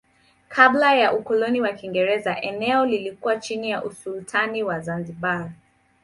[0.49, 5.51] Kabla ya ukoloni wa Kiingereza eneo lilikuwa chini ya usultani wa Zanzibar.